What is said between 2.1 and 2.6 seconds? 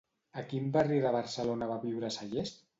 Sallés?